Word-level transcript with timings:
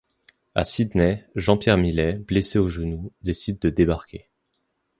A 0.55 0.63
Sydney, 0.63 1.23
Jean-Pierre 1.35 1.77
Millet, 1.77 2.13
blessé 2.13 2.57
au 2.57 2.69
genou, 2.69 3.11
décide 3.21 3.59
de 3.59 3.69
débarquer. 3.69 4.29